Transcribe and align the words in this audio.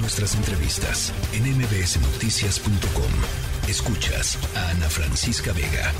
nuestras 0.00 0.36
entrevistas 0.36 1.12
en 1.32 1.42
mbsnoticias.com. 1.56 3.12
Escuchas 3.68 4.38
a 4.56 4.70
Ana 4.70 4.88
Francisca 4.88 5.52
Vega. 5.52 5.92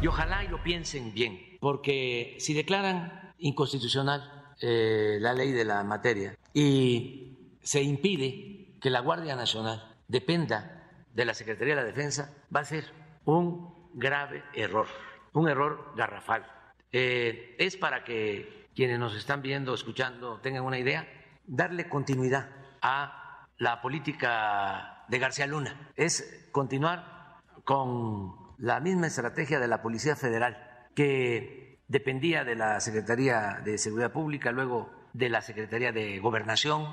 Y 0.00 0.06
ojalá 0.06 0.44
y 0.44 0.48
lo 0.48 0.62
piensen 0.62 1.14
bien, 1.14 1.58
porque 1.60 2.36
si 2.38 2.54
declaran 2.54 3.34
inconstitucional 3.38 4.54
eh, 4.60 5.18
la 5.20 5.32
ley 5.32 5.52
de 5.52 5.64
la 5.64 5.82
materia 5.84 6.36
y 6.52 7.56
se 7.62 7.82
impide 7.82 8.78
que 8.80 8.90
la 8.90 9.00
Guardia 9.00 9.36
Nacional 9.36 9.96
dependa 10.08 10.90
de 11.14 11.24
la 11.24 11.34
Secretaría 11.34 11.74
de 11.74 11.82
la 11.82 11.86
Defensa, 11.86 12.34
va 12.54 12.60
a 12.60 12.64
ser 12.64 12.84
un 13.24 13.90
grave 13.94 14.42
error, 14.54 14.86
un 15.32 15.48
error 15.48 15.92
garrafal. 15.96 16.46
Eh, 16.90 17.56
es 17.58 17.76
para 17.76 18.04
que 18.04 18.68
quienes 18.74 18.98
nos 18.98 19.14
están 19.14 19.42
viendo, 19.42 19.74
escuchando, 19.74 20.38
tengan 20.40 20.64
una 20.64 20.78
idea, 20.78 21.06
darle 21.46 21.88
continuidad 21.88 22.48
a 22.80 23.48
la 23.58 23.80
política 23.80 25.04
de 25.08 25.18
García 25.18 25.46
Luna. 25.46 25.92
Es 25.96 26.48
continuar 26.52 27.40
con 27.64 28.34
la 28.58 28.80
misma 28.80 29.06
estrategia 29.06 29.58
de 29.58 29.68
la 29.68 29.82
Policía 29.82 30.16
Federal, 30.16 30.88
que 30.94 31.80
dependía 31.88 32.44
de 32.44 32.56
la 32.56 32.80
Secretaría 32.80 33.60
de 33.64 33.78
Seguridad 33.78 34.12
Pública, 34.12 34.52
luego 34.52 34.90
de 35.12 35.28
la 35.28 35.42
Secretaría 35.42 35.92
de 35.92 36.18
Gobernación, 36.18 36.86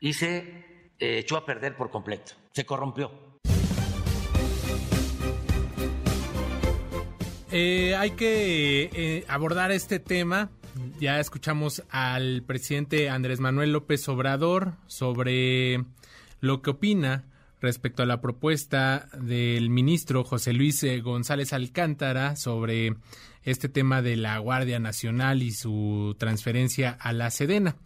y 0.00 0.14
se 0.14 0.38
eh, 0.98 1.18
echó 1.18 1.36
a 1.36 1.46
perder 1.46 1.76
por 1.76 1.90
completo, 1.90 2.32
se 2.52 2.64
corrompió. 2.64 3.32
Eh, 7.54 7.94
hay 7.96 8.12
que 8.12 8.84
eh, 8.94 9.24
abordar 9.28 9.70
este 9.72 9.98
tema. 9.98 10.50
Ya 10.98 11.20
escuchamos 11.20 11.82
al 11.90 12.42
presidente 12.46 13.10
Andrés 13.10 13.40
Manuel 13.40 13.72
López 13.72 14.08
Obrador 14.08 14.74
sobre 14.86 15.84
lo 16.40 16.62
que 16.62 16.70
opina 16.70 17.24
respecto 17.60 18.02
a 18.02 18.06
la 18.06 18.20
propuesta 18.20 19.08
del 19.18 19.70
ministro 19.70 20.24
José 20.24 20.52
Luis 20.52 20.82
eh, 20.82 21.00
González 21.00 21.52
Alcántara 21.52 22.36
sobre 22.36 22.96
este 23.44 23.68
tema 23.68 24.02
de 24.02 24.16
la 24.16 24.38
Guardia 24.38 24.78
Nacional 24.78 25.42
y 25.42 25.52
su 25.52 26.16
transferencia 26.18 26.90
a 26.90 27.12
la 27.12 27.30
Sedena. 27.30 27.76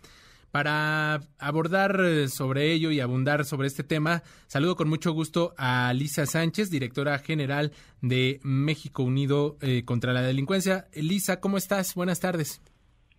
Para 0.51 1.21
abordar 1.39 2.01
eh, 2.03 2.29
sobre 2.29 2.73
ello 2.73 2.91
y 2.91 3.01
abundar 3.01 3.45
sobre 3.45 3.69
este 3.69 3.85
tema, 3.85 4.23
saludo 4.47 4.77
con 4.77 4.89
mucho 4.89 5.13
gusto 5.13 5.55
a 5.59 5.93
Lisa 5.93 6.25
Sánchez, 6.25 6.71
directora 6.71 7.19
general 7.19 7.73
de 8.01 8.41
México 8.43 9.03
Unido 9.03 9.59
eh, 9.61 9.85
contra 9.85 10.15
la 10.15 10.23
Delincuencia. 10.23 10.89
Lisa, 10.95 11.41
¿cómo 11.41 11.59
estás? 11.59 11.95
Buenas 11.95 12.21
tardes. 12.21 12.63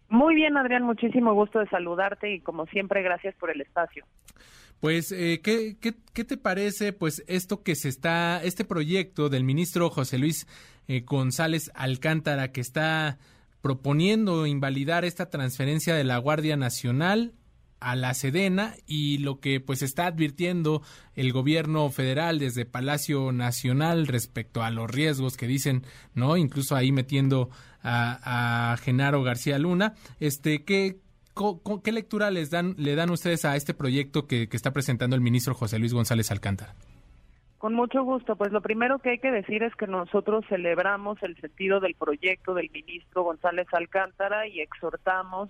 Muy 0.09 0.36
bien, 0.36 0.58
Adrián, 0.58 0.83
muchísimo 0.83 1.33
gusto 1.33 1.59
de 1.59 1.67
saludarte 1.67 2.33
y 2.33 2.39
como 2.39 2.66
siempre, 2.67 3.02
gracias 3.02 3.36
por 3.36 3.52
el 3.52 3.61
espacio. 3.61 4.05
Pues, 4.80 5.11
eh, 5.11 5.41
¿qué, 5.44 5.75
qué, 5.81 5.94
qué, 6.14 6.23
te 6.23 6.38
parece, 6.38 6.94
pues, 6.94 7.23
esto 7.27 7.64
que 7.64 7.75
se 7.75 7.89
está, 7.89 8.41
este 8.44 8.64
proyecto 8.64 9.30
del 9.30 9.44
ministro 9.44 9.89
José 9.89 10.17
Luis 10.17 10.47
González 11.05 11.72
Alcántara 11.75 12.52
que 12.52 12.61
está 12.61 13.17
proponiendo 13.61 14.45
invalidar 14.45 15.03
esta 15.03 15.30
transferencia 15.30 15.95
de 15.95 16.03
la 16.03 16.17
Guardia 16.17 16.55
Nacional 16.55 17.33
a 17.80 17.95
la 17.95 18.14
Sedena 18.14 18.73
y 18.86 19.20
lo 19.20 19.39
que 19.39 19.59
pues 19.59 19.81
está 19.81 20.08
advirtiendo 20.08 20.81
el 21.16 21.31
gobierno 21.31 21.89
federal 21.89 22.39
desde 22.39 22.66
Palacio 22.66 23.31
Nacional 23.31 24.08
respecto 24.08 24.64
a 24.64 24.72
los 24.72 24.89
riesgos 24.89 25.38
que 25.38 25.47
dicen, 25.47 25.83
¿no? 26.14 26.38
Incluso 26.38 26.75
ahí 26.75 26.92
metiendo 26.92 27.50
a, 27.83 28.75
Genaro 28.81 29.23
García 29.23 29.58
Luna. 29.59 29.94
Este, 30.20 30.64
¿qué, 30.64 30.98
¿Qué 31.83 31.92
lectura 31.92 32.31
les 32.31 32.50
dan, 32.50 32.75
le 32.78 32.95
dan 32.95 33.09
ustedes 33.09 33.45
a 33.45 33.55
este 33.55 33.73
proyecto 33.73 34.28
que, 34.28 34.50
que 34.50 34.58
está 34.58 34.72
presentando 34.72 35.16
el 35.16 35.22
ministro 35.22 35.53
José 35.53 35.80
Luis 35.80 35.94
González 35.94 36.31
Alcántara? 36.31 36.75
Con 37.58 37.73
mucho 37.73 38.03
gusto. 38.03 38.36
Pues 38.36 38.52
lo 38.52 38.61
primero 38.61 39.00
que 39.00 39.11
hay 39.11 39.20
que 39.20 39.31
decir 39.31 39.64
es 39.64 39.73
que 39.75 39.88
nosotros 39.88 40.45
celebramos 40.48 41.22
el 41.23 41.39
sentido 41.42 41.80
del 41.80 41.95
proyecto 41.95 42.54
del 42.54 42.70
ministro 42.70 43.23
González 43.23 43.67
Alcántara 43.71 44.48
y 44.48 44.61
exhortamos 44.61 45.49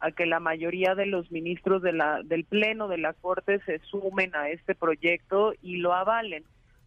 a 0.00 0.12
que 0.12 0.26
la 0.26 0.40
mayoría 0.40 0.94
de 0.94 1.06
los 1.06 1.30
ministros 1.30 1.82
de 1.82 1.92
la, 1.92 2.22
del 2.22 2.44
Pleno 2.44 2.88
de 2.88 2.98
la 2.98 3.12
Corte 3.12 3.60
se 3.66 3.78
sumen 3.80 4.34
a 4.34 4.48
este 4.50 4.74
proyecto 4.74 5.52
y 5.62 5.76
lo 5.78 5.92
avalen. 5.92 6.44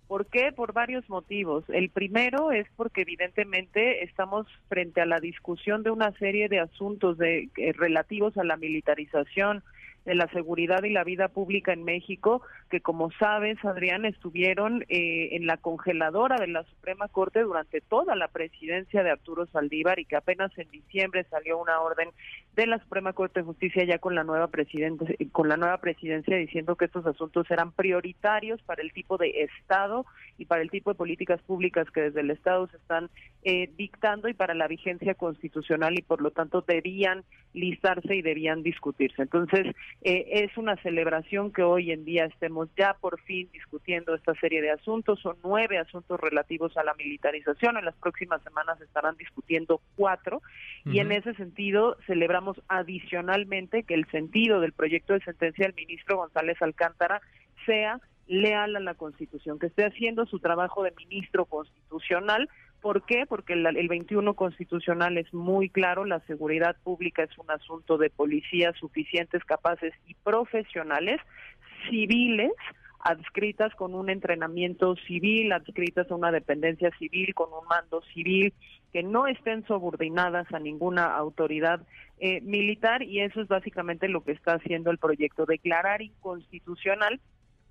¿Por 0.07 0.25
qué? 0.25 0.51
Por 0.51 0.73
varios 0.73 1.09
motivos. 1.09 1.63
El 1.69 1.89
primero 1.89 2.51
es 2.51 2.67
porque 2.75 3.03
evidentemente 3.03 4.03
estamos 4.03 4.45
frente 4.67 5.00
a 5.00 5.05
la 5.05 5.19
discusión 5.19 5.83
de 5.83 5.91
una 5.91 6.11
serie 6.17 6.50
de 6.50 6.59
asuntos 6.59 7.17
de, 7.17 7.50
eh, 7.55 7.73
relativos 7.73 8.38
a 8.38 8.44
la 8.44 8.57
militarización, 8.57 9.63
de 10.03 10.16
la 10.16 10.27
seguridad 10.29 10.83
y 10.83 10.89
la 10.89 11.03
vida 11.03 11.29
pública 11.29 11.73
en 11.73 11.83
México, 11.83 12.41
que 12.71 12.81
como 12.81 13.11
sabes, 13.19 13.63
Adrián, 13.63 14.05
estuvieron 14.05 14.83
eh, 14.87 15.35
en 15.35 15.45
la 15.45 15.57
congeladora 15.57 16.37
de 16.37 16.47
la 16.47 16.63
Suprema 16.63 17.09
Corte 17.09 17.41
durante 17.41 17.81
toda 17.81 18.15
la 18.15 18.29
presidencia 18.29 19.03
de 19.03 19.11
Arturo 19.11 19.45
Saldívar 19.47 19.99
y 19.99 20.05
que 20.05 20.15
apenas 20.15 20.57
en 20.57 20.71
diciembre 20.71 21.25
salió 21.29 21.59
una 21.59 21.81
orden 21.81 22.09
de 22.55 22.67
la 22.67 22.79
Suprema 22.79 23.11
Corte 23.13 23.41
de 23.41 23.45
Justicia 23.45 23.83
ya 23.83 23.99
con 23.99 24.15
la 24.15 24.23
nueva 24.23 24.47
presidente, 24.47 25.17
con 25.31 25.49
la 25.49 25.57
nueva 25.57 25.77
presidencia 25.79 26.37
diciendo 26.37 26.77
que 26.77 26.85
estos 26.85 27.05
asuntos 27.05 27.51
eran 27.51 27.73
prioritarios 27.73 28.61
para 28.63 28.81
el 28.81 28.93
tipo 28.93 29.17
de 29.17 29.43
Estado 29.43 30.05
y 30.38 30.45
para 30.45 30.61
el 30.61 30.71
tipo 30.71 30.91
de 30.91 30.97
políticas 30.97 31.41
públicas 31.41 31.91
que 31.91 32.01
desde 32.01 32.21
el 32.21 32.31
Estado 32.31 32.67
se 32.67 32.77
están 32.77 33.09
eh, 33.43 33.69
dictando 33.77 34.29
y 34.29 34.33
para 34.33 34.53
la 34.53 34.67
vigencia 34.67 35.13
constitucional 35.13 35.99
y 35.99 36.01
por 36.01 36.21
lo 36.21 36.31
tanto 36.31 36.61
debían 36.61 37.25
listarse 37.53 38.15
y 38.15 38.21
debían 38.21 38.63
discutirse. 38.63 39.21
Entonces, 39.21 39.75
eh, 40.03 40.25
es 40.31 40.57
una 40.57 40.77
celebración 40.77 41.51
que 41.51 41.63
hoy 41.63 41.91
en 41.91 42.05
día 42.05 42.25
estemos 42.25 42.60
ya 42.77 42.95
por 42.99 43.19
fin 43.22 43.49
discutiendo 43.51 44.16
esta 44.16 44.33
serie 44.35 44.61
de 44.61 44.72
asuntos. 44.72 45.19
Son 45.19 45.38
nueve 45.44 45.77
asuntos 45.77 46.19
relativos 46.19 46.75
a 46.77 46.83
la 46.83 46.94
militarización. 46.95 47.77
En 47.77 47.85
las 47.85 47.95
próximas 47.95 48.41
semanas 48.44 48.79
estarán 48.81 49.16
discutiendo 49.17 49.81
cuatro. 49.95 50.41
Y 50.85 51.00
en 51.00 51.11
ese 51.11 51.33
sentido, 51.35 51.97
celebramos 52.07 52.61
adicionalmente 52.67 53.83
que 53.83 53.94
el 53.94 54.05
sentido 54.09 54.59
del 54.59 54.73
proyecto 54.73 55.13
de 55.13 55.21
sentencia 55.21 55.66
del 55.66 55.75
ministro 55.75 56.17
González 56.17 56.61
Alcántara 56.61 57.21
sea 57.66 58.00
leal 58.27 58.75
a 58.75 58.79
la 58.79 58.94
Constitución, 58.94 59.59
que 59.59 59.67
esté 59.67 59.85
haciendo 59.85 60.25
su 60.25 60.39
trabajo 60.39 60.83
de 60.83 60.91
ministro 60.91 61.45
constitucional 61.45 62.50
¿Por 62.81 63.03
qué? 63.03 63.25
Porque 63.27 63.53
el, 63.53 63.66
el, 63.66 63.88
21 63.88 64.33
constitucional 64.33 65.17
es 65.17 65.31
muy 65.33 65.69
claro, 65.69 66.03
la 66.03 66.19
seguridad 66.21 66.75
pública 66.83 67.21
es 67.23 67.38
un 67.38 67.50
asunto 67.51 68.00
de 68.00 68.09
policías 68.09 68.75
suficientes, 68.75 69.45
capaces 69.45 69.94
y 70.07 70.16
profesionales, 70.16 71.21
civiles, 71.90 72.52
adscritas 73.00 73.74
con 73.75 73.96
un 73.96 74.09
entrenamiento 74.09 74.96
civil, 75.08 75.52
adscritas 75.52 76.09
a 76.12 76.16
una 76.16 76.31
dependencia 76.31 76.92
civil, 76.97 77.34
con 77.34 77.50
un 77.52 77.68
mando 77.68 78.02
civil, 78.14 78.53
que 78.94 79.03
no 79.03 79.28
estén 79.28 79.66
subordinadas 79.66 80.52
a 80.53 80.59
ninguna 80.59 81.16
autoridad 81.16 81.81
eh, 82.19 82.42
militar 82.42 83.02
y 83.02 83.22
eso 83.22 83.42
es 83.42 83.47
básicamente 83.47 84.08
lo 84.08 84.24
que 84.24 84.34
está 84.34 84.53
haciendo 84.53 84.92
el 84.92 84.97
proyecto, 84.97 85.46
declarar 85.46 86.02
inconstitucional 86.02 87.19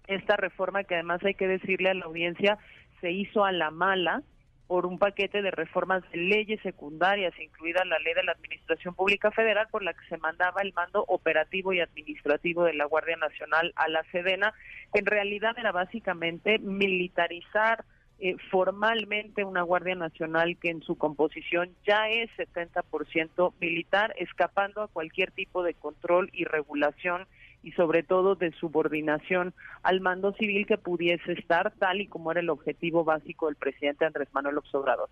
esta 0.06 0.36
reforma 0.36 0.82
que 0.84 0.94
además 0.94 1.22
hay 1.24 1.34
que 1.34 1.46
decirle 1.46 1.90
a 1.90 1.94
la 1.94 2.06
audiencia 2.06 2.58
se 3.00 3.12
hizo 3.12 3.44
a 3.44 3.52
la 3.52 3.70
mala, 3.70 4.22
por 4.70 4.86
un 4.86 5.00
paquete 5.00 5.42
de 5.42 5.50
reformas 5.50 6.08
de 6.12 6.18
leyes 6.18 6.60
secundarias, 6.62 7.34
incluida 7.40 7.84
la 7.84 7.98
ley 7.98 8.14
de 8.14 8.22
la 8.22 8.30
Administración 8.30 8.94
Pública 8.94 9.32
Federal, 9.32 9.66
por 9.68 9.82
la 9.82 9.94
que 9.94 10.06
se 10.08 10.16
mandaba 10.16 10.62
el 10.62 10.72
mando 10.74 11.04
operativo 11.08 11.72
y 11.72 11.80
administrativo 11.80 12.62
de 12.62 12.74
la 12.74 12.84
Guardia 12.84 13.16
Nacional 13.16 13.72
a 13.74 13.88
la 13.88 14.04
Sedena, 14.12 14.54
que 14.92 15.00
en 15.00 15.06
realidad 15.06 15.58
era 15.58 15.72
básicamente 15.72 16.60
militarizar 16.60 17.84
eh, 18.20 18.36
formalmente 18.52 19.42
una 19.42 19.62
Guardia 19.62 19.96
Nacional 19.96 20.56
que 20.56 20.70
en 20.70 20.82
su 20.82 20.96
composición 20.96 21.74
ya 21.84 22.08
es 22.08 22.30
70% 22.36 23.52
militar, 23.60 24.14
escapando 24.18 24.82
a 24.82 24.88
cualquier 24.88 25.32
tipo 25.32 25.64
de 25.64 25.74
control 25.74 26.30
y 26.32 26.44
regulación 26.44 27.26
y 27.62 27.72
sobre 27.72 28.02
todo 28.02 28.34
de 28.34 28.52
subordinación 28.52 29.54
al 29.82 30.00
mando 30.00 30.32
civil 30.34 30.66
que 30.66 30.78
pudiese 30.78 31.32
estar 31.32 31.72
tal 31.72 32.00
y 32.00 32.06
como 32.06 32.30
era 32.30 32.40
el 32.40 32.50
objetivo 32.50 33.04
básico 33.04 33.46
del 33.46 33.56
presidente 33.56 34.04
Andrés 34.04 34.28
Manuel 34.32 34.56
López 34.56 34.74
Obrador. 34.74 35.08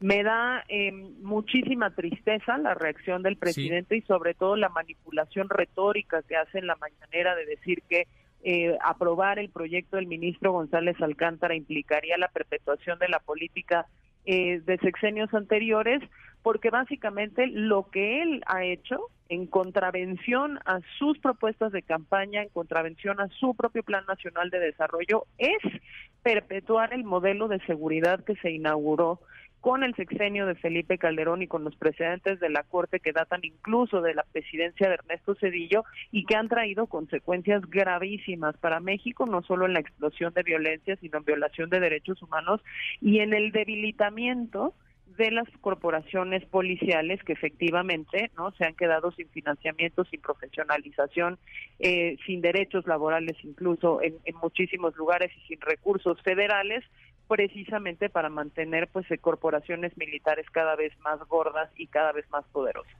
Me 0.00 0.24
da 0.24 0.64
em, 0.68 1.14
muchísima 1.22 1.94
tristeza 1.94 2.58
la 2.58 2.74
reacción 2.74 3.22
del 3.22 3.36
presidente 3.36 3.96
y 3.96 4.02
sobre 4.02 4.34
todo 4.34 4.56
la 4.56 4.68
manipulación 4.68 5.48
retórica 5.48 6.22
que 6.22 6.36
hace 6.36 6.58
en 6.58 6.66
la 6.66 6.76
mañanera 6.76 7.36
de 7.36 7.46
decir 7.46 7.82
que 7.88 8.08
eh, 8.44 8.76
aprobar 8.82 9.38
el 9.38 9.50
proyecto 9.50 9.96
del 9.96 10.08
ministro 10.08 10.50
González 10.50 11.00
Alcántara 11.00 11.54
implicaría 11.54 12.18
la 12.18 12.26
perpetuación 12.26 12.98
de 12.98 13.08
la 13.08 13.20
política 13.20 13.86
eh, 14.24 14.60
de 14.60 14.78
sexenios 14.78 15.32
anteriores, 15.34 16.00
porque 16.42 16.70
básicamente 16.70 17.46
lo 17.46 17.88
que 17.90 18.22
él 18.22 18.42
ha 18.46 18.64
hecho 18.64 19.08
en 19.28 19.46
contravención 19.46 20.58
a 20.66 20.80
sus 20.98 21.18
propuestas 21.18 21.72
de 21.72 21.82
campaña, 21.82 22.42
en 22.42 22.48
contravención 22.50 23.20
a 23.20 23.28
su 23.28 23.54
propio 23.54 23.82
Plan 23.82 24.04
Nacional 24.06 24.50
de 24.50 24.58
Desarrollo, 24.58 25.24
es 25.38 25.58
perpetuar 26.22 26.92
el 26.92 27.04
modelo 27.04 27.48
de 27.48 27.60
seguridad 27.60 28.24
que 28.24 28.36
se 28.36 28.50
inauguró 28.50 29.20
con 29.62 29.84
el 29.84 29.94
sexenio 29.94 30.44
de 30.44 30.56
Felipe 30.56 30.98
Calderón 30.98 31.40
y 31.40 31.46
con 31.46 31.62
los 31.62 31.76
precedentes 31.76 32.40
de 32.40 32.50
la 32.50 32.64
Corte 32.64 32.98
que 32.98 33.12
datan 33.12 33.40
incluso 33.44 34.02
de 34.02 34.12
la 34.12 34.24
presidencia 34.24 34.88
de 34.88 34.94
Ernesto 34.94 35.36
Cedillo 35.36 35.84
y 36.10 36.24
que 36.24 36.34
han 36.34 36.48
traído 36.48 36.88
consecuencias 36.88 37.62
gravísimas 37.70 38.56
para 38.56 38.80
México, 38.80 39.24
no 39.24 39.40
solo 39.42 39.64
en 39.64 39.74
la 39.74 39.80
explosión 39.80 40.34
de 40.34 40.42
violencia, 40.42 40.96
sino 40.96 41.18
en 41.18 41.24
violación 41.24 41.70
de 41.70 41.78
derechos 41.78 42.20
humanos 42.22 42.60
y 43.00 43.20
en 43.20 43.34
el 43.34 43.52
debilitamiento 43.52 44.74
de 45.16 45.30
las 45.30 45.48
corporaciones 45.60 46.44
policiales 46.46 47.22
que 47.24 47.32
efectivamente 47.32 48.30
no 48.36 48.50
se 48.52 48.64
han 48.64 48.74
quedado 48.74 49.12
sin 49.12 49.28
financiamiento, 49.28 50.04
sin 50.04 50.20
profesionalización, 50.20 51.38
eh, 51.78 52.16
sin 52.26 52.40
derechos 52.40 52.86
laborales 52.86 53.36
incluso 53.42 54.02
en, 54.02 54.16
en, 54.24 54.36
muchísimos 54.36 54.96
lugares 54.96 55.30
y 55.36 55.48
sin 55.48 55.60
recursos 55.60 56.20
federales 56.22 56.84
precisamente 57.28 58.08
para 58.08 58.28
mantener 58.28 58.88
pues 58.88 59.10
eh, 59.10 59.18
corporaciones 59.18 59.96
militares 59.96 60.46
cada 60.50 60.76
vez 60.76 60.92
más 61.00 61.18
gordas 61.28 61.70
y 61.76 61.86
cada 61.86 62.12
vez 62.12 62.28
más 62.30 62.44
poderosas. 62.52 62.92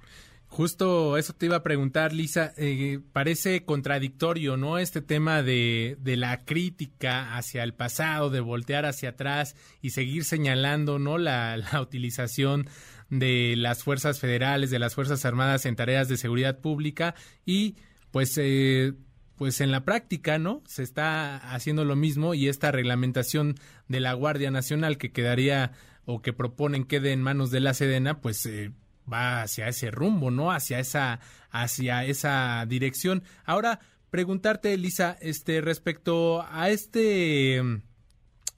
Justo 0.52 1.16
eso 1.16 1.32
te 1.32 1.46
iba 1.46 1.56
a 1.56 1.62
preguntar, 1.62 2.12
Lisa. 2.12 2.52
Eh, 2.58 3.00
parece 3.14 3.64
contradictorio, 3.64 4.58
¿no? 4.58 4.76
Este 4.76 5.00
tema 5.00 5.42
de, 5.42 5.96
de, 5.98 6.18
la 6.18 6.44
crítica 6.44 7.38
hacia 7.38 7.64
el 7.64 7.72
pasado, 7.72 8.28
de 8.28 8.40
voltear 8.40 8.84
hacia 8.84 9.08
atrás 9.08 9.56
y 9.80 9.90
seguir 9.90 10.24
señalando, 10.24 10.98
¿no? 10.98 11.16
La, 11.16 11.56
la 11.72 11.80
utilización 11.80 12.68
de 13.08 13.54
las 13.56 13.82
fuerzas 13.82 14.20
federales, 14.20 14.70
de 14.70 14.78
las 14.78 14.94
fuerzas 14.94 15.24
armadas 15.24 15.64
en 15.64 15.74
tareas 15.74 16.08
de 16.08 16.18
seguridad 16.18 16.58
pública 16.58 17.14
y, 17.46 17.76
pues, 18.10 18.36
eh, 18.36 18.92
pues 19.36 19.62
en 19.62 19.70
la 19.70 19.86
práctica, 19.86 20.38
¿no? 20.38 20.62
Se 20.66 20.82
está 20.82 21.38
haciendo 21.54 21.86
lo 21.86 21.96
mismo 21.96 22.34
y 22.34 22.48
esta 22.48 22.70
reglamentación 22.70 23.54
de 23.88 24.00
la 24.00 24.12
Guardia 24.12 24.50
Nacional 24.50 24.98
que 24.98 25.12
quedaría 25.12 25.72
o 26.04 26.20
que 26.20 26.34
proponen 26.34 26.84
quede 26.84 27.12
en 27.12 27.22
manos 27.22 27.50
de 27.50 27.60
la 27.60 27.72
Sedena, 27.72 28.20
pues 28.20 28.44
eh, 28.44 28.72
va 29.12 29.42
hacia 29.42 29.68
ese 29.68 29.90
rumbo, 29.90 30.30
¿no? 30.30 30.50
Hacia 30.50 30.78
esa, 30.78 31.20
hacia 31.50 32.04
esa 32.04 32.64
dirección. 32.66 33.22
Ahora, 33.44 33.80
preguntarte, 34.10 34.74
Elisa, 34.74 35.16
este, 35.20 35.60
respecto 35.60 36.44
a 36.48 36.70
este, 36.70 37.62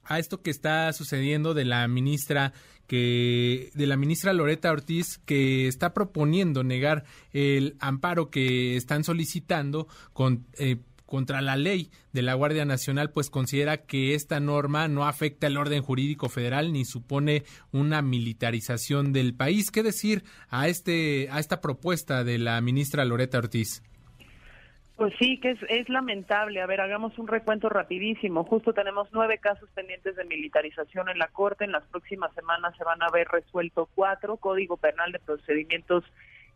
a 0.03 0.19
esto 0.19 0.41
que 0.41 0.51
está 0.51 0.91
sucediendo 0.93 1.53
de 1.53 1.65
la 1.65 1.87
ministra 1.87 2.53
que 2.87 3.71
de 3.73 3.87
la 3.87 3.97
ministra 3.97 4.31
Loreta 4.31 4.71
Ortiz 4.71 5.19
que 5.25 5.67
está 5.67 5.93
proponiendo 5.93 6.63
negar 6.63 7.03
el 7.33 7.77
amparo 7.79 8.29
que 8.29 8.75
están 8.75 9.03
solicitando 9.03 9.87
con 10.13 10.45
eh, 10.59 10.77
contra 11.15 11.39
la 11.39 11.55
ley 11.55 11.91
de 12.11 12.21
la 12.21 12.33
Guardia 12.33 12.65
Nacional, 12.65 13.09
pues 13.09 13.29
considera 13.29 13.77
que 13.77 14.15
esta 14.15 14.41
norma 14.41 14.89
no 14.89 15.07
afecta 15.07 15.47
el 15.47 15.55
orden 15.55 15.81
jurídico 15.81 16.27
federal 16.27 16.73
ni 16.73 16.83
supone 16.83 17.43
una 17.71 18.01
militarización 18.01 19.13
del 19.13 19.33
país. 19.33 19.71
¿Qué 19.71 19.81
decir 19.81 20.25
a 20.49 20.67
este 20.67 21.29
a 21.31 21.39
esta 21.39 21.61
propuesta 21.61 22.25
de 22.25 22.37
la 22.37 22.59
ministra 22.59 23.05
Loreta 23.05 23.37
Ortiz? 23.37 23.81
Pues 24.97 25.13
sí, 25.17 25.39
que 25.39 25.51
es, 25.51 25.59
es 25.69 25.87
lamentable. 25.87 26.61
A 26.61 26.65
ver, 26.65 26.81
hagamos 26.81 27.17
un 27.17 27.29
recuento 27.29 27.69
rapidísimo. 27.69 28.43
Justo 28.43 28.73
tenemos 28.73 29.07
nueve 29.13 29.37
casos 29.37 29.69
pendientes 29.73 30.17
de 30.17 30.25
militarización 30.25 31.07
en 31.07 31.17
la 31.17 31.29
Corte. 31.29 31.63
En 31.63 31.71
las 31.71 31.85
próximas 31.85 32.33
semanas 32.33 32.75
se 32.77 32.83
van 32.83 33.01
a 33.01 33.09
ver 33.09 33.29
resuelto 33.29 33.87
cuatro. 33.95 34.35
Código 34.35 34.75
Penal 34.75 35.13
de 35.13 35.19
Procedimientos 35.19 36.03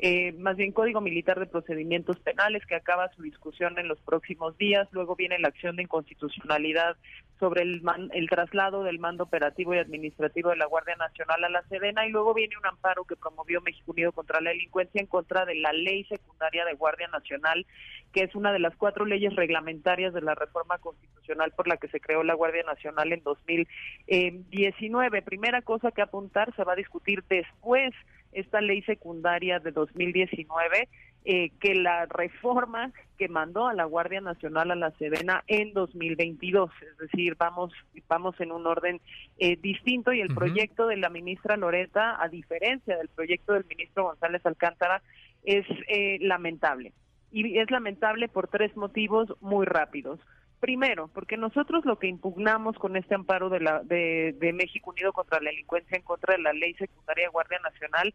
eh, 0.01 0.31
más 0.39 0.55
bien 0.55 0.71
Código 0.71 1.01
Militar 1.01 1.37
de 1.41 1.45
Procedimientos 1.45 2.17
Penales, 2.19 2.65
que 2.65 2.75
acaba 2.75 3.11
su 3.17 3.21
discusión 3.21 3.77
en 3.77 3.89
los 3.89 3.99
próximos 3.99 4.57
días. 4.57 4.87
Luego 4.91 5.17
viene 5.17 5.37
la 5.39 5.49
acción 5.49 5.75
de 5.75 5.83
inconstitucionalidad 5.83 6.95
sobre 7.37 7.63
el, 7.63 7.81
el 8.13 8.29
traslado 8.29 8.83
del 8.83 8.99
mando 8.99 9.25
operativo 9.25 9.75
y 9.75 9.77
administrativo 9.77 10.51
de 10.51 10.55
la 10.55 10.67
Guardia 10.67 10.95
Nacional 10.95 11.43
a 11.43 11.49
la 11.49 11.63
Sedena. 11.63 12.07
Y 12.07 12.11
luego 12.11 12.33
viene 12.33 12.55
un 12.57 12.65
amparo 12.65 13.03
que 13.03 13.17
promovió 13.17 13.59
México 13.59 13.91
Unido 13.91 14.13
contra 14.13 14.39
la 14.39 14.51
delincuencia 14.51 15.01
en 15.01 15.07
contra 15.07 15.43
de 15.45 15.55
la 15.55 15.73
ley 15.73 16.05
secundaria 16.05 16.63
de 16.63 16.75
Guardia 16.75 17.09
Nacional, 17.09 17.65
que 18.13 18.23
es 18.23 18.33
una 18.35 18.53
de 18.53 18.59
las 18.59 18.77
cuatro 18.77 19.03
leyes 19.03 19.35
reglamentarias 19.35 20.13
de 20.13 20.21
la 20.21 20.33
reforma 20.33 20.77
constitucional 20.77 21.51
por 21.51 21.67
la 21.67 21.75
que 21.75 21.89
se 21.89 21.99
creó 21.99 22.23
la 22.23 22.35
Guardia 22.35 22.63
Nacional 22.63 23.11
en 23.11 23.21
2019. 23.23 25.21
Primera 25.23 25.61
cosa 25.61 25.91
que 25.91 26.01
apuntar, 26.01 26.55
se 26.55 26.63
va 26.63 26.71
a 26.71 26.77
discutir 26.77 27.21
después 27.29 27.93
esta 28.31 28.61
ley 28.61 28.81
secundaria 28.83 29.59
de 29.59 29.71
2019 29.71 30.87
eh, 31.25 31.51
que 31.59 31.75
la 31.75 32.05
reforma 32.05 32.93
que 33.17 33.27
mandó 33.27 33.67
a 33.67 33.73
la 33.73 33.83
Guardia 33.83 34.21
Nacional 34.21 34.71
a 34.71 34.75
la 34.75 34.91
Sedena 34.91 35.43
en 35.47 35.73
2022, 35.73 36.71
es 36.89 36.97
decir, 36.97 37.35
vamos 37.37 37.73
vamos 38.07 38.39
en 38.39 38.53
un 38.53 38.65
orden 38.65 39.01
eh, 39.37 39.57
distinto 39.57 40.13
y 40.13 40.21
el 40.21 40.33
proyecto 40.33 40.87
de 40.87 40.95
la 40.95 41.09
ministra 41.09 41.57
Loreta, 41.57 42.23
a 42.23 42.29
diferencia 42.29 42.97
del 42.97 43.09
proyecto 43.09 43.53
del 43.53 43.65
ministro 43.65 44.05
González 44.05 44.45
Alcántara, 44.45 45.01
es 45.43 45.65
eh, 45.89 46.19
lamentable. 46.21 46.93
Y 47.31 47.59
es 47.59 47.69
lamentable 47.69 48.29
por 48.29 48.47
tres 48.47 48.75
motivos 48.77 49.29
muy 49.41 49.65
rápidos. 49.65 50.21
Primero, 50.59 51.07
porque 51.13 51.37
nosotros 51.37 51.85
lo 51.85 51.99
que 51.99 52.07
impugnamos 52.07 52.77
con 52.77 52.97
este 52.97 53.15
amparo 53.15 53.49
de, 53.49 53.61
la, 53.61 53.81
de, 53.83 54.51
México 54.53 54.89
Unido 54.89 55.13
contra 55.13 55.39
la 55.39 55.51
delincuencia 55.51 55.95
en 55.95 56.03
contra 56.03 56.35
de 56.35 56.41
la 56.41 56.51
ley 56.51 56.73
secundaria 56.73 57.25
de 57.25 57.31
Guardia 57.31 57.59
Nacional 57.59 58.13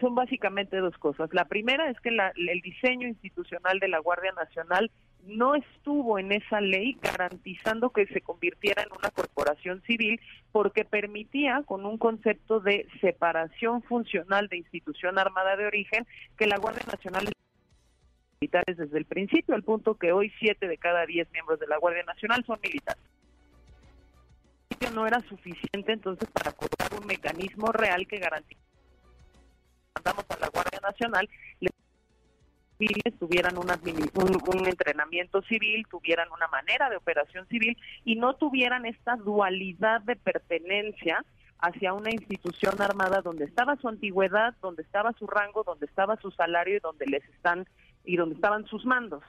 son 0.00 0.14
básicamente 0.16 0.78
dos 0.78 0.96
cosas. 0.98 1.30
La 1.32 1.44
primera 1.44 1.88
es 1.90 2.00
que 2.00 2.08
el 2.08 2.60
diseño 2.62 3.06
institucional 3.06 3.78
de 3.78 3.88
la 3.88 4.00
Guardia 4.00 4.32
Nacional 4.32 4.90
no 5.26 5.54
estuvo 5.54 6.18
en 6.18 6.32
esa 6.32 6.60
ley 6.60 6.98
garantizando 7.00 7.90
que 7.90 8.06
se 8.06 8.20
convirtiera 8.20 8.82
en 8.82 8.90
una 8.98 9.10
corporación 9.10 9.80
civil 9.82 10.20
porque 10.52 10.84
permitía 10.84 11.62
con 11.64 11.86
un 11.86 11.96
concepto 11.96 12.60
de 12.60 12.86
separación 13.00 13.82
funcional 13.82 14.48
de 14.48 14.58
institución 14.58 15.18
armada 15.18 15.56
de 15.56 15.66
origen 15.66 16.06
que 16.36 16.46
la 16.46 16.58
Guardia 16.58 16.84
Nacional 16.90 17.28
militares 18.44 18.76
desde 18.76 18.98
el 18.98 19.06
principio, 19.06 19.54
al 19.54 19.62
punto 19.62 19.94
que 19.94 20.12
hoy 20.12 20.30
siete 20.38 20.68
de 20.68 20.76
cada 20.76 21.06
diez 21.06 21.30
miembros 21.32 21.58
de 21.58 21.66
la 21.66 21.78
Guardia 21.78 22.04
Nacional 22.04 22.44
son 22.46 22.58
militares. 22.62 23.02
No 24.92 25.06
era 25.06 25.18
suficiente 25.20 25.92
entonces 25.92 26.28
para 26.30 26.52
colocar 26.52 26.92
un 27.00 27.06
mecanismo 27.06 27.72
real 27.72 28.06
que 28.06 28.18
garantice 28.18 28.60
mandamos 29.94 30.24
a 30.28 30.38
la 30.40 30.48
Guardia 30.48 30.80
Nacional 30.82 31.28
civiles 32.76 33.18
tuvieran 33.18 33.56
un, 33.56 33.70
un, 33.70 34.66
entrenamiento 34.66 35.42
civil, 35.42 35.86
tuvieran 35.88 36.28
una 36.32 36.48
manera 36.48 36.90
de 36.90 36.96
operación 36.96 37.46
civil 37.46 37.76
y 38.04 38.16
no 38.16 38.34
tuvieran 38.34 38.84
esta 38.84 39.16
dualidad 39.16 40.02
de 40.02 40.16
pertenencia 40.16 41.24
hacia 41.60 41.92
una 41.92 42.10
institución 42.10 42.80
armada 42.82 43.22
donde 43.22 43.44
estaba 43.44 43.76
su 43.76 43.88
antigüedad, 43.88 44.54
donde 44.60 44.82
estaba 44.82 45.12
su 45.12 45.26
rango, 45.26 45.62
donde 45.62 45.86
estaba 45.86 46.16
su 46.16 46.30
salario 46.32 46.76
y 46.76 46.80
donde 46.80 47.06
les 47.06 47.24
están 47.30 47.66
y 48.04 48.16
donde 48.16 48.36
estaban 48.36 48.66
sus 48.66 48.84
mandos. 48.84 49.22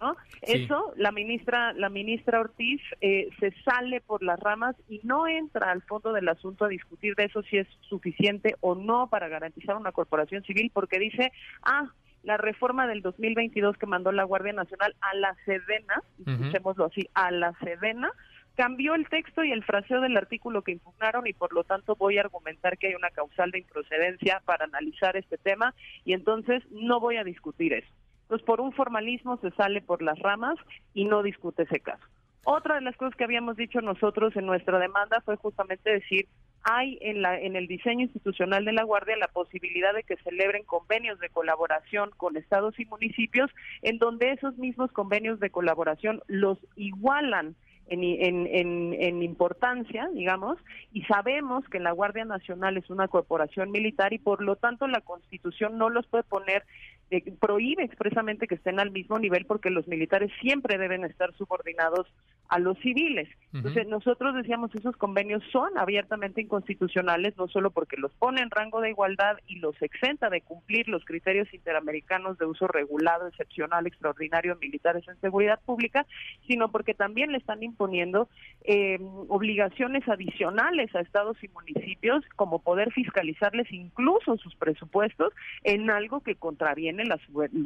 ¿No? 0.00 0.16
Eso 0.40 0.94
la 0.96 1.12
ministra 1.12 1.74
la 1.74 1.90
ministra 1.90 2.40
Ortiz 2.40 2.80
eh, 3.02 3.28
se 3.38 3.52
sale 3.62 4.00
por 4.00 4.22
las 4.22 4.40
ramas 4.40 4.74
y 4.88 4.98
no 5.02 5.28
entra 5.28 5.70
al 5.70 5.82
fondo 5.82 6.14
del 6.14 6.26
asunto 6.30 6.64
a 6.64 6.68
discutir 6.68 7.14
de 7.16 7.24
eso 7.24 7.42
si 7.42 7.58
es 7.58 7.68
suficiente 7.82 8.56
o 8.60 8.74
no 8.74 9.08
para 9.10 9.28
garantizar 9.28 9.76
una 9.76 9.92
corporación 9.92 10.42
civil 10.44 10.70
porque 10.72 10.98
dice 10.98 11.32
ah 11.62 11.90
la 12.22 12.36
reforma 12.36 12.86
del 12.86 13.02
2022 13.02 13.76
que 13.76 13.86
mandó 13.86 14.12
la 14.12 14.24
Guardia 14.24 14.52
Nacional 14.52 14.94
a 15.00 15.14
la 15.16 15.36
Sedena, 15.44 16.02
escuchémoslo 16.26 16.86
así, 16.86 17.08
a 17.14 17.30
la 17.30 17.52
Sedena, 17.60 18.10
cambió 18.54 18.94
el 18.94 19.08
texto 19.08 19.42
y 19.42 19.52
el 19.52 19.64
fraseo 19.64 20.00
del 20.00 20.16
artículo 20.16 20.62
que 20.62 20.72
impugnaron 20.72 21.26
y 21.26 21.32
por 21.32 21.52
lo 21.54 21.64
tanto 21.64 21.96
voy 21.96 22.18
a 22.18 22.22
argumentar 22.22 22.76
que 22.76 22.88
hay 22.88 22.94
una 22.94 23.10
causal 23.10 23.50
de 23.50 23.60
improcedencia 23.60 24.42
para 24.44 24.66
analizar 24.66 25.16
este 25.16 25.38
tema 25.38 25.74
y 26.04 26.12
entonces 26.12 26.62
no 26.70 27.00
voy 27.00 27.16
a 27.16 27.24
discutir 27.24 27.72
eso. 27.72 27.88
Entonces, 28.30 28.46
por 28.46 28.60
un 28.60 28.70
formalismo 28.70 29.38
se 29.38 29.50
sale 29.50 29.82
por 29.82 30.02
las 30.02 30.16
ramas 30.20 30.56
y 30.94 31.04
no 31.04 31.24
discute 31.24 31.64
ese 31.64 31.80
caso. 31.80 32.04
Otra 32.44 32.76
de 32.76 32.80
las 32.80 32.96
cosas 32.96 33.16
que 33.16 33.24
habíamos 33.24 33.56
dicho 33.56 33.80
nosotros 33.80 34.36
en 34.36 34.46
nuestra 34.46 34.78
demanda 34.78 35.20
fue 35.22 35.34
justamente 35.34 35.90
decir, 35.90 36.28
hay 36.62 36.96
en, 37.00 37.22
la, 37.22 37.40
en 37.40 37.56
el 37.56 37.66
diseño 37.66 38.02
institucional 38.02 38.64
de 38.64 38.72
la 38.72 38.84
Guardia 38.84 39.16
la 39.16 39.26
posibilidad 39.26 39.92
de 39.92 40.04
que 40.04 40.16
celebren 40.18 40.62
convenios 40.62 41.18
de 41.18 41.28
colaboración 41.28 42.10
con 42.16 42.36
estados 42.36 42.78
y 42.78 42.84
municipios, 42.84 43.50
en 43.82 43.98
donde 43.98 44.30
esos 44.30 44.56
mismos 44.58 44.92
convenios 44.92 45.40
de 45.40 45.50
colaboración 45.50 46.22
los 46.28 46.56
igualan 46.76 47.56
en, 47.90 49.22
importancia, 49.22 50.08
digamos, 50.14 50.58
y 50.92 51.02
sabemos 51.02 51.68
que 51.68 51.80
la 51.80 51.90
Guardia 51.90 52.24
Nacional 52.24 52.76
es 52.76 52.88
una 52.88 53.08
corporación 53.08 53.72
militar 53.72 54.12
y 54.12 54.18
por 54.18 54.42
lo 54.42 54.56
tanto 54.56 54.86
la 54.86 55.00
Constitución 55.00 55.76
no 55.76 55.90
los 55.90 56.06
puede 56.06 56.22
poner 56.22 56.64
eh, 57.10 57.32
prohíbe 57.40 57.82
expresamente 57.82 58.46
que 58.46 58.54
estén 58.54 58.78
al 58.78 58.92
mismo 58.92 59.18
nivel 59.18 59.44
porque 59.44 59.70
los 59.70 59.88
militares 59.88 60.30
siempre 60.40 60.78
deben 60.78 61.04
estar 61.04 61.34
subordinados 61.34 62.06
a 62.48 62.58
los 62.58 62.78
civiles. 62.78 63.28
Entonces, 63.52 63.86
nosotros 63.86 64.34
decíamos 64.34 64.74
esos 64.74 64.96
convenios 64.96 65.42
son 65.52 65.76
abiertamente 65.78 66.40
inconstitucionales, 66.40 67.36
no 67.36 67.48
solo 67.48 67.70
porque 67.70 67.96
los 67.96 68.12
pone 68.14 68.42
en 68.42 68.50
rango 68.50 68.80
de 68.80 68.90
igualdad 68.90 69.38
y 69.46 69.56
los 69.56 69.80
exenta 69.82 70.30
de 70.30 70.40
cumplir 70.40 70.88
los 70.88 71.04
criterios 71.04 71.52
interamericanos 71.54 72.38
de 72.38 72.46
uso 72.46 72.66
regulado, 72.66 73.28
excepcional, 73.28 73.86
extraordinario 73.86 74.56
militares 74.56 75.06
en 75.08 75.20
seguridad 75.20 75.60
pública, 75.64 76.06
sino 76.46 76.70
porque 76.70 76.94
también 76.94 77.32
le 77.32 77.38
están 77.38 77.62
imponiendo 77.62 78.28
eh, 78.64 78.98
obligaciones 79.28 80.08
adicionales 80.08 80.94
a 80.94 81.00
estados 81.00 81.42
y 81.42 81.48
municipios, 81.48 82.24
como 82.36 82.60
poder 82.60 82.92
fiscalizarles 82.92 83.70
incluso 83.72 84.36
sus 84.38 84.54
presupuestos 84.56 85.32
en 85.64 85.90
algo 85.90 86.20
que 86.20 86.34
contraviene 86.34 86.99
la, 87.08 87.18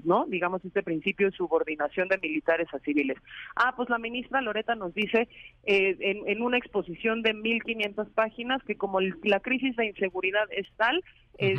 no, 0.05 0.27
digamos 0.27 0.65
este 0.65 0.83
principio 0.83 1.31
de 1.31 1.37
subordinación 1.37 2.09
de 2.09 2.19
militares 2.19 2.69
a 2.73 2.79
civiles. 2.81 3.19
Ah, 3.57 3.75
pues 3.77 3.89
la 3.91 3.99
ministra 3.99 4.41
Loreta 4.41 4.75
nos 4.75 4.95
dice 4.95 5.29
eh, 5.65 5.97
en, 6.01 6.43
una 6.43 6.59
exposición 6.59 7.23
de 7.23 7.35
1.500 7.35 8.11
páginas 8.11 8.63
que 8.65 8.77
como 8.77 9.01
la 9.01 9.41
crisis 9.41 9.77
de 9.77 9.87
inseguridad 9.87 10.47
es 10.51 10.67
tal, 10.77 11.03
eh, 11.39 11.57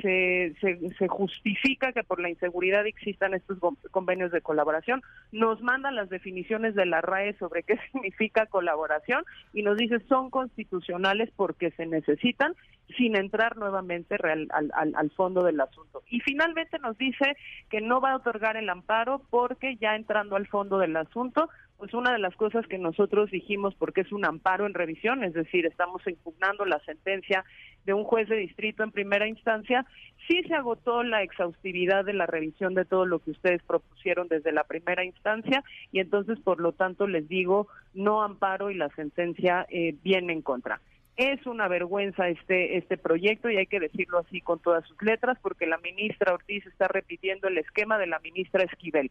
se, 0.00 0.54
se, 0.60 0.90
se, 0.98 1.08
justifica 1.08 1.92
que 1.92 2.02
por 2.02 2.20
la 2.20 2.28
inseguridad 2.28 2.86
existan 2.86 3.34
estos 3.34 3.58
convenios 3.90 4.32
de 4.32 4.40
colaboración, 4.40 5.02
nos 5.30 5.62
manda 5.62 5.92
las 5.92 6.08
definiciones 6.08 6.74
de 6.74 6.86
la 6.86 7.00
RAE 7.00 7.34
sobre 7.34 7.62
qué 7.62 7.78
significa 7.92 8.46
colaboración 8.46 9.24
y 9.52 9.62
nos 9.62 9.76
dice 9.76 10.00
son 10.08 10.30
constitucionales 10.30 11.30
porque 11.36 11.70
se 11.72 11.86
necesitan 11.86 12.54
sin 12.96 13.16
entrar 13.16 13.56
nuevamente 13.56 14.16
al, 14.22 14.48
al, 14.50 14.94
al, 14.94 15.10
fondo 15.12 15.42
del 15.44 15.60
asunto. 15.60 16.02
Y 16.10 16.20
finalmente 16.20 16.78
nos 16.78 16.98
dice 16.98 17.36
que 17.70 17.80
no 17.80 18.00
va 18.00 18.12
a 18.12 18.16
otorgar 18.16 18.56
el 18.56 18.68
amparo 18.68 19.22
porque 19.30 19.76
ya 19.76 19.94
entrando 19.94 20.36
al 20.36 20.46
fondo 20.46 20.78
del 20.78 20.96
asunto, 20.96 21.48
pues 21.82 21.94
una 21.94 22.12
de 22.12 22.20
las 22.20 22.36
cosas 22.36 22.64
que 22.68 22.78
nosotros 22.78 23.28
dijimos, 23.32 23.74
porque 23.74 24.02
es 24.02 24.12
un 24.12 24.24
amparo 24.24 24.66
en 24.66 24.72
revisión, 24.72 25.24
es 25.24 25.34
decir, 25.34 25.66
estamos 25.66 26.00
impugnando 26.06 26.64
la 26.64 26.78
sentencia 26.84 27.44
de 27.84 27.92
un 27.92 28.04
juez 28.04 28.28
de 28.28 28.36
distrito 28.36 28.84
en 28.84 28.92
primera 28.92 29.26
instancia, 29.26 29.84
sí 30.28 30.44
se 30.46 30.54
agotó 30.54 31.02
la 31.02 31.24
exhaustividad 31.24 32.04
de 32.04 32.12
la 32.12 32.26
revisión 32.26 32.74
de 32.74 32.84
todo 32.84 33.04
lo 33.04 33.18
que 33.18 33.32
ustedes 33.32 33.64
propusieron 33.64 34.28
desde 34.28 34.52
la 34.52 34.62
primera 34.62 35.04
instancia 35.04 35.64
y 35.90 35.98
entonces, 35.98 36.38
por 36.38 36.60
lo 36.60 36.70
tanto, 36.70 37.08
les 37.08 37.28
digo, 37.28 37.66
no 37.94 38.22
amparo 38.22 38.70
y 38.70 38.76
la 38.76 38.88
sentencia 38.90 39.66
eh, 39.68 39.96
viene 40.04 40.34
en 40.34 40.42
contra. 40.42 40.80
Es 41.16 41.44
una 41.48 41.66
vergüenza 41.66 42.28
este, 42.28 42.78
este 42.78 42.96
proyecto 42.96 43.50
y 43.50 43.56
hay 43.56 43.66
que 43.66 43.80
decirlo 43.80 44.20
así 44.20 44.40
con 44.40 44.60
todas 44.60 44.86
sus 44.86 45.02
letras 45.02 45.36
porque 45.42 45.66
la 45.66 45.78
ministra 45.78 46.32
Ortiz 46.32 46.64
está 46.64 46.86
repitiendo 46.86 47.48
el 47.48 47.58
esquema 47.58 47.98
de 47.98 48.06
la 48.06 48.20
ministra 48.20 48.62
Esquivel 48.62 49.10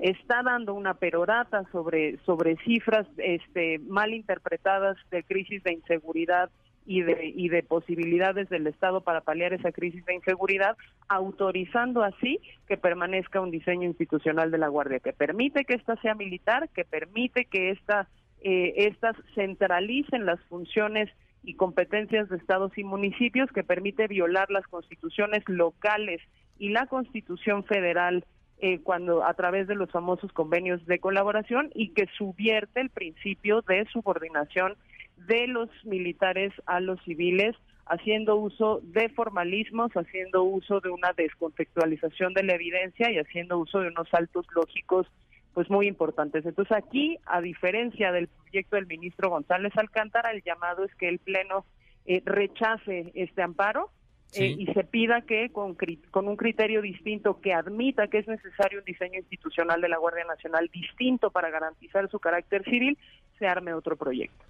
está 0.00 0.42
dando 0.42 0.74
una 0.74 0.94
perorata 0.94 1.64
sobre, 1.72 2.18
sobre 2.24 2.56
cifras 2.64 3.06
este, 3.18 3.78
mal 3.80 4.14
interpretadas 4.14 4.96
de 5.10 5.22
crisis 5.22 5.62
de 5.62 5.74
inseguridad 5.74 6.50
y 6.86 7.02
de, 7.02 7.32
y 7.34 7.50
de 7.50 7.62
posibilidades 7.62 8.48
del 8.48 8.66
Estado 8.66 9.02
para 9.02 9.20
paliar 9.20 9.52
esa 9.52 9.70
crisis 9.70 10.04
de 10.06 10.14
inseguridad, 10.14 10.76
autorizando 11.08 12.02
así 12.02 12.40
que 12.66 12.78
permanezca 12.78 13.40
un 13.40 13.50
diseño 13.50 13.86
institucional 13.86 14.50
de 14.50 14.58
la 14.58 14.68
Guardia, 14.68 15.00
que 15.00 15.12
permite 15.12 15.64
que 15.64 15.74
ésta 15.74 15.96
sea 15.96 16.14
militar, 16.14 16.70
que 16.70 16.84
permite 16.84 17.44
que 17.44 17.70
esta, 17.70 18.08
eh, 18.40 18.72
estas 18.76 19.16
centralicen 19.34 20.24
las 20.24 20.40
funciones 20.48 21.10
y 21.42 21.54
competencias 21.54 22.28
de 22.28 22.38
estados 22.38 22.76
y 22.76 22.84
municipios, 22.84 23.50
que 23.52 23.64
permite 23.64 24.08
violar 24.08 24.50
las 24.50 24.66
constituciones 24.66 25.42
locales 25.46 26.22
y 26.58 26.70
la 26.70 26.86
constitución 26.86 27.64
federal 27.64 28.24
eh, 28.60 28.80
cuando 28.82 29.24
a 29.24 29.34
través 29.34 29.66
de 29.66 29.74
los 29.74 29.90
famosos 29.90 30.32
convenios 30.32 30.84
de 30.86 30.98
colaboración 30.98 31.70
y 31.74 31.90
que 31.90 32.06
subvierte 32.16 32.80
el 32.80 32.90
principio 32.90 33.62
de 33.62 33.86
subordinación 33.92 34.76
de 35.16 35.46
los 35.46 35.68
militares 35.84 36.52
a 36.66 36.80
los 36.80 37.02
civiles 37.04 37.56
haciendo 37.86 38.36
uso 38.36 38.80
de 38.84 39.08
formalismos, 39.08 39.90
haciendo 39.92 40.44
uso 40.44 40.80
de 40.80 40.90
una 40.90 41.12
descontextualización 41.12 42.34
de 42.34 42.44
la 42.44 42.54
evidencia 42.54 43.10
y 43.10 43.18
haciendo 43.18 43.58
uso 43.58 43.80
de 43.80 43.88
unos 43.88 44.08
saltos 44.08 44.46
lógicos 44.54 45.06
pues 45.54 45.68
muy 45.68 45.88
importantes. 45.88 46.46
Entonces 46.46 46.76
aquí, 46.76 47.18
a 47.26 47.40
diferencia 47.40 48.12
del 48.12 48.28
proyecto 48.28 48.76
del 48.76 48.86
ministro 48.86 49.30
González 49.30 49.72
Alcántara, 49.76 50.30
el 50.30 50.42
llamado 50.42 50.84
es 50.84 50.94
que 50.94 51.08
el 51.08 51.18
Pleno 51.18 51.64
eh, 52.06 52.22
rechace 52.24 53.10
este 53.14 53.42
amparo 53.42 53.90
eh, 54.34 54.54
y 54.58 54.66
se 54.66 54.84
pida 54.84 55.22
que 55.22 55.50
con, 55.50 55.76
con 56.10 56.28
un 56.28 56.36
criterio 56.36 56.82
distinto 56.82 57.40
que 57.40 57.52
admita 57.52 58.08
que 58.08 58.18
es 58.18 58.28
necesario 58.28 58.78
un 58.78 58.84
diseño 58.84 59.18
institucional 59.18 59.80
de 59.80 59.88
la 59.88 59.98
Guardia 59.98 60.24
Nacional 60.24 60.70
distinto 60.72 61.30
para 61.30 61.50
garantizar 61.50 62.08
su 62.10 62.18
carácter 62.18 62.64
civil, 62.64 62.96
se 63.38 63.46
arme 63.46 63.74
otro 63.74 63.96
proyecto. 63.96 64.44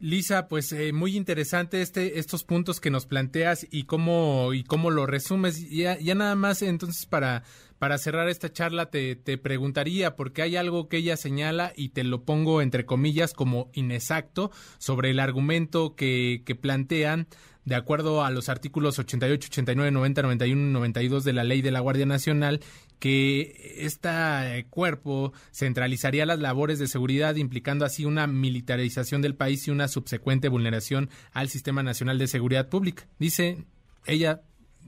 Lisa, 0.00 0.46
pues 0.46 0.70
eh, 0.72 0.92
muy 0.92 1.16
interesante 1.16 1.82
este, 1.82 2.20
estos 2.20 2.44
puntos 2.44 2.80
que 2.80 2.90
nos 2.90 3.06
planteas 3.06 3.66
y 3.68 3.84
cómo, 3.84 4.54
y 4.54 4.62
cómo 4.62 4.90
lo 4.90 5.06
resumes. 5.06 5.68
Ya, 5.70 5.98
ya 5.98 6.14
nada 6.14 6.36
más, 6.36 6.62
entonces, 6.62 7.04
para, 7.06 7.42
para 7.80 7.98
cerrar 7.98 8.28
esta 8.28 8.52
charla, 8.52 8.90
te, 8.90 9.16
te 9.16 9.38
preguntaría, 9.38 10.14
porque 10.14 10.42
hay 10.42 10.54
algo 10.54 10.88
que 10.88 10.98
ella 10.98 11.16
señala 11.16 11.72
y 11.74 11.88
te 11.88 12.04
lo 12.04 12.22
pongo 12.22 12.62
entre 12.62 12.86
comillas 12.86 13.32
como 13.32 13.70
inexacto 13.72 14.52
sobre 14.78 15.10
el 15.10 15.18
argumento 15.18 15.96
que, 15.96 16.42
que 16.46 16.54
plantean 16.54 17.26
de 17.68 17.74
acuerdo 17.74 18.24
a 18.24 18.30
los 18.30 18.48
artículos 18.48 18.98
88, 18.98 19.48
89, 19.50 19.90
90, 19.90 20.22
91 20.22 20.68
y 20.68 20.72
92 20.72 21.22
de 21.22 21.32
la 21.34 21.44
Ley 21.44 21.60
de 21.60 21.70
la 21.70 21.80
Guardia 21.80 22.06
Nacional, 22.06 22.60
que 22.98 23.76
este 23.78 24.66
cuerpo 24.70 25.34
centralizaría 25.52 26.24
las 26.24 26.38
labores 26.38 26.78
de 26.78 26.88
seguridad, 26.88 27.36
implicando 27.36 27.84
así 27.84 28.06
una 28.06 28.26
militarización 28.26 29.20
del 29.20 29.34
país 29.34 29.68
y 29.68 29.70
una 29.70 29.86
subsecuente 29.86 30.48
vulneración 30.48 31.10
al 31.32 31.50
Sistema 31.50 31.82
Nacional 31.82 32.18
de 32.18 32.26
Seguridad 32.26 32.70
Pública. 32.70 33.06
Dice 33.18 33.66
ella, 34.06 34.40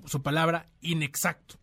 su 0.06 0.22
palabra, 0.22 0.70
inexacto 0.80 1.59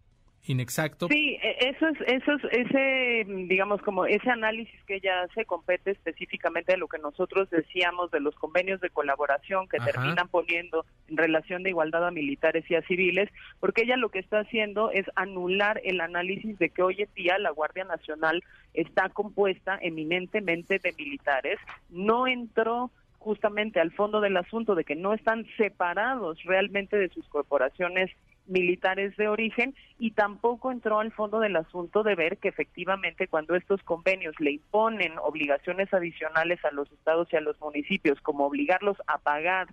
inexacto. 0.50 1.08
Sí, 1.08 1.38
e, 1.42 1.70
eso 1.70 1.88
es, 1.88 1.98
eso 2.08 2.34
es, 2.34 2.44
ese, 2.52 3.26
digamos, 3.28 3.82
como 3.82 4.06
ese 4.06 4.30
análisis 4.30 4.80
que 4.86 4.96
ella 4.96 5.24
hace 5.24 5.46
compete 5.46 5.92
específicamente 5.92 6.74
de 6.74 6.78
lo 6.78 6.88
que 6.88 7.00
nosotros 7.00 7.50
decíamos 7.50 8.12
de 8.12 8.20
los 8.20 8.36
convenios 8.36 8.82
de 8.82 8.90
colaboración 8.90 9.68
que 9.68 9.80
terminan 9.80 10.28
poniendo 10.30 10.86
en 11.08 11.18
relación 11.18 11.64
de 11.64 11.70
igualdad 11.70 12.06
a 12.06 12.12
militares 12.12 12.70
y 12.70 12.76
a 12.76 12.82
civiles, 12.84 13.30
porque 13.60 13.84
ella 13.84 13.98
lo 13.98 14.10
que 14.10 14.20
está 14.20 14.40
haciendo 14.40 14.92
es 14.92 15.06
anular 15.16 15.82
el 15.84 16.02
análisis 16.02 16.58
de 16.60 16.70
que 16.70 16.84
hoy 16.84 17.02
en 17.02 17.14
día 17.16 17.38
la 17.38 17.52
Guardia 17.52 17.84
Nacional 17.84 18.44
está 18.74 19.10
compuesta 19.10 19.78
eminentemente 19.82 20.80
de 20.80 20.94
militares, 20.94 21.60
no 21.90 22.28
entró 22.28 22.92
justamente 23.20 23.80
al 23.80 23.92
fondo 23.92 24.22
del 24.22 24.38
asunto 24.38 24.76
de 24.76 24.86
que 24.86 24.96
no 24.96 25.14
están 25.14 25.46
separados 25.58 26.42
realmente 26.44 26.98
de 26.98 27.10
sus 27.10 27.28
corporaciones 27.28 28.10
militares 28.48 29.16
de 29.18 29.28
origen 29.28 29.76
y 30.00 30.12
tampoco 30.12 30.72
entró 30.72 31.00
al 31.00 31.12
fondo 31.12 31.40
del 31.40 31.56
asunto 31.56 32.04
de 32.04 32.16
ver 32.16 32.38
que 32.38 32.48
efectivamente 32.48 33.28
cuando 33.28 33.56
estos 33.56 33.82
convenios 33.84 34.36
le 34.40 34.52
imponen 34.52 35.18
obligaciones 35.20 35.94
adicionales 35.94 36.64
a 36.66 36.72
los 36.72 36.92
estados 36.92 37.28
y 37.32 37.36
a 37.36 37.42
los 37.42 37.60
municipios, 37.60 38.20
como 38.22 38.46
obligarlos 38.46 38.98
a 39.08 39.18
pagar 39.18 39.68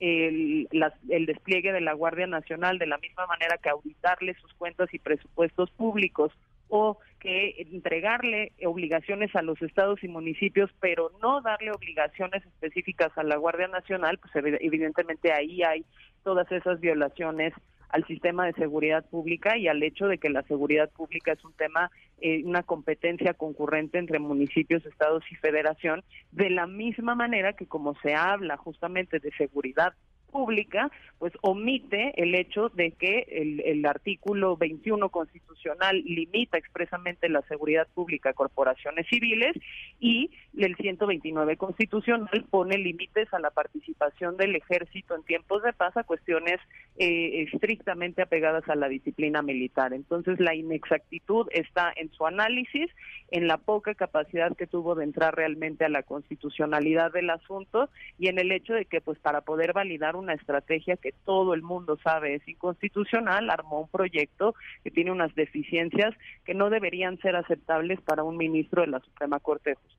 el, 0.00 0.68
el 1.08 1.26
despliegue 1.26 1.72
de 1.72 1.80
la 1.80 1.92
Guardia 1.92 2.26
Nacional 2.26 2.78
de 2.78 2.86
la 2.86 2.98
misma 2.98 3.26
manera 3.26 3.58
que 3.58 3.70
auditarle 3.70 4.34
sus 4.34 4.52
cuentas 4.54 4.92
y 4.92 4.98
presupuestos 4.98 5.70
públicos 5.70 6.32
o 6.68 6.98
que 7.18 7.54
entregarle 7.58 8.52
obligaciones 8.64 9.34
a 9.34 9.42
los 9.42 9.60
estados 9.62 10.04
y 10.04 10.08
municipios, 10.08 10.70
pero 10.80 11.10
no 11.20 11.40
darle 11.40 11.72
obligaciones 11.72 12.44
específicas 12.44 13.10
a 13.16 13.24
la 13.24 13.36
Guardia 13.36 13.68
Nacional, 13.68 14.18
pues 14.18 14.32
evidentemente 14.60 15.32
ahí 15.32 15.62
hay 15.62 15.84
todas 16.22 16.50
esas 16.52 16.78
violaciones 16.80 17.54
al 17.88 18.06
sistema 18.06 18.46
de 18.46 18.52
seguridad 18.52 19.04
pública 19.06 19.56
y 19.56 19.68
al 19.68 19.82
hecho 19.82 20.06
de 20.06 20.18
que 20.18 20.30
la 20.30 20.42
seguridad 20.42 20.90
pública 20.90 21.32
es 21.32 21.44
un 21.44 21.52
tema, 21.54 21.90
eh, 22.20 22.42
una 22.44 22.62
competencia 22.62 23.34
concurrente 23.34 23.98
entre 23.98 24.18
municipios, 24.18 24.84
estados 24.84 25.24
y 25.30 25.36
federación, 25.36 26.04
de 26.32 26.50
la 26.50 26.66
misma 26.66 27.14
manera 27.14 27.54
que 27.54 27.66
como 27.66 27.94
se 28.00 28.14
habla 28.14 28.56
justamente 28.56 29.18
de 29.18 29.30
seguridad 29.32 29.94
pública, 30.30 30.90
pues 31.18 31.32
omite 31.42 32.12
el 32.22 32.34
hecho 32.34 32.68
de 32.68 32.92
que 32.92 33.26
el, 33.28 33.84
artículo 33.86 34.56
21 34.56 35.08
constitucional 35.08 36.02
limita 36.04 36.58
expresamente 36.58 37.28
la 37.28 37.42
seguridad 37.42 37.88
pública 37.94 38.30
a 38.30 38.34
corporaciones 38.34 39.06
civiles 39.08 39.56
y 39.98 40.30
el 40.56 40.76
129 40.76 41.56
constitucional 41.56 42.44
pone 42.50 42.76
límites 42.78 43.32
a 43.32 43.38
la 43.38 43.50
participación 43.50 44.36
del 44.36 44.56
ejército 44.56 45.14
en 45.14 45.22
tiempos 45.24 45.62
de 45.62 45.72
paz 45.72 45.96
a 45.96 46.04
cuestiones 46.04 46.60
eh, 46.98 47.46
estrictamente 47.52 48.22
apegadas 48.22 48.68
a 48.68 48.74
la 48.74 48.88
disciplina 48.88 49.42
militar. 49.42 49.92
Entonces 49.92 50.38
la 50.40 50.54
inexactitud 50.54 51.48
está 51.52 51.92
en 51.96 52.10
su 52.12 52.26
análisis, 52.26 52.90
en 53.30 53.46
la 53.46 53.58
poca 53.58 53.94
capacidad 53.94 54.56
que 54.56 54.66
tuvo 54.66 54.94
de 54.94 55.04
entrar 55.04 55.34
realmente 55.34 55.84
a 55.84 55.88
la 55.88 56.02
constitucionalidad 56.02 57.12
del 57.12 57.30
asunto 57.30 57.88
y 58.18 58.28
en 58.28 58.38
el 58.38 58.52
hecho 58.52 58.74
de 58.74 58.84
que 58.84 59.00
pues 59.00 59.18
para 59.18 59.42
poder 59.42 59.72
validar 59.72 60.16
una 60.18 60.34
estrategia 60.34 60.96
que 60.96 61.12
todo 61.24 61.54
el 61.54 61.62
mundo 61.62 61.98
sabe 62.02 62.34
es 62.34 62.48
inconstitucional, 62.48 63.50
armó 63.50 63.80
un 63.80 63.88
proyecto 63.88 64.54
que 64.84 64.90
tiene 64.90 65.12
unas 65.12 65.34
deficiencias 65.34 66.14
que 66.44 66.54
no 66.54 66.70
deberían 66.70 67.18
ser 67.18 67.36
aceptables 67.36 68.00
para 68.00 68.24
un 68.24 68.36
ministro 68.36 68.82
de 68.82 68.88
la 68.88 69.00
Suprema 69.00 69.40
Corte 69.40 69.70
de 69.70 69.76
Justicia. 69.76 69.98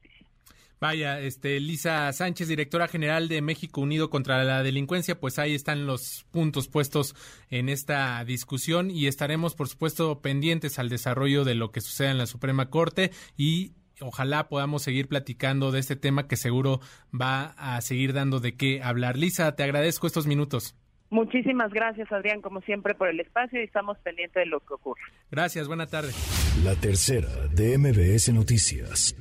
Vaya, 0.80 1.20
este, 1.20 1.60
Lisa 1.60 2.12
Sánchez, 2.14 2.48
directora 2.48 2.88
general 2.88 3.28
de 3.28 3.42
México 3.42 3.82
Unido 3.82 4.10
contra 4.10 4.46
la 4.46 4.64
Delincuencia, 4.64 5.20
pues 5.20 5.38
ahí 5.38 5.54
están 5.54 5.86
los 5.86 6.26
puntos 6.32 6.70
puestos 6.70 7.16
en 7.50 7.68
esta 7.68 8.24
discusión 8.24 8.90
y 8.90 9.08
estaremos, 9.08 9.56
por 9.56 9.68
supuesto, 9.68 10.22
pendientes 10.22 10.80
al 10.80 10.88
desarrollo 10.88 11.44
de 11.44 11.56
lo 11.56 11.72
que 11.72 11.82
suceda 11.82 12.12
en 12.12 12.18
la 12.18 12.28
Suprema 12.28 12.70
Corte 12.70 13.12
y 13.36 13.74
ojalá 14.02 14.48
podamos 14.50 14.84
seguir 14.84 15.08
platicando 15.08 15.72
de 15.72 15.80
este 15.80 15.96
tema 15.96 16.28
que 16.28 16.38
seguro 16.38 16.80
va 17.14 17.54
a 17.58 17.82
seguir 17.82 18.14
dando 18.14 18.40
de 18.40 18.56
qué 18.56 18.82
hablar. 18.84 19.18
Lisa, 19.18 19.56
te 19.56 19.64
agradezco 19.64 20.08
estos 20.08 20.28
minutos. 20.28 20.76
Muchísimas 21.10 21.72
gracias, 21.74 22.12
Adrián, 22.12 22.42
como 22.42 22.62
siempre, 22.62 22.94
por 22.94 23.08
el 23.08 23.20
espacio 23.20 23.60
y 23.60 23.64
estamos 23.64 23.98
pendientes 24.00 24.42
de 24.42 24.46
lo 24.46 24.60
que 24.60 24.76
ocurre. 24.76 25.02
Gracias, 25.32 25.68
buena 25.68 25.88
tarde. 25.88 26.12
La 26.64 26.76
tercera 26.76 27.30
de 27.52 27.78
MBS 27.78 28.32
Noticias. 28.32 29.16